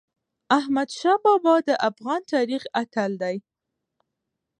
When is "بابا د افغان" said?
1.25-2.21